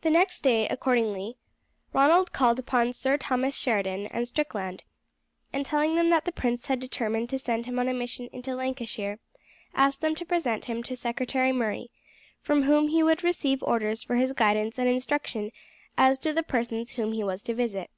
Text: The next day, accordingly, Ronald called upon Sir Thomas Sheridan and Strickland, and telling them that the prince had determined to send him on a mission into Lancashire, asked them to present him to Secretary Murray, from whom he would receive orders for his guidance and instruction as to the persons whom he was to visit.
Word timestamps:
The 0.00 0.10
next 0.10 0.40
day, 0.42 0.66
accordingly, 0.66 1.36
Ronald 1.92 2.32
called 2.32 2.58
upon 2.58 2.92
Sir 2.92 3.16
Thomas 3.16 3.56
Sheridan 3.56 4.08
and 4.08 4.26
Strickland, 4.26 4.82
and 5.52 5.64
telling 5.64 5.94
them 5.94 6.10
that 6.10 6.24
the 6.24 6.32
prince 6.32 6.66
had 6.66 6.80
determined 6.80 7.30
to 7.30 7.38
send 7.38 7.66
him 7.66 7.78
on 7.78 7.86
a 7.86 7.94
mission 7.94 8.28
into 8.32 8.56
Lancashire, 8.56 9.20
asked 9.76 10.00
them 10.00 10.16
to 10.16 10.24
present 10.26 10.64
him 10.64 10.82
to 10.82 10.96
Secretary 10.96 11.52
Murray, 11.52 11.92
from 12.40 12.64
whom 12.64 12.88
he 12.88 13.04
would 13.04 13.22
receive 13.22 13.62
orders 13.62 14.02
for 14.02 14.16
his 14.16 14.32
guidance 14.32 14.80
and 14.80 14.88
instruction 14.88 15.52
as 15.96 16.18
to 16.18 16.32
the 16.32 16.42
persons 16.42 16.90
whom 16.90 17.12
he 17.12 17.22
was 17.22 17.40
to 17.42 17.54
visit. 17.54 17.88